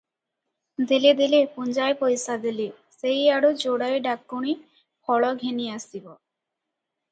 ଦେଲେ 0.91 1.11
ଦେଲେ, 1.19 1.41
ପୁଞ୍ଜାଏ 1.57 1.97
ପଇସା 1.99 2.37
ଦେଲେ, 2.47 2.65
ସେଇଆଡ଼ୁ 2.97 3.53
ଯୋଡ଼ାଏ 3.65 4.01
ଡାକୁଣୀ 4.09 4.57
ଫଳ 5.11 5.33
ଘେନି 5.45 5.71
ଆସିବି।" 5.79 6.05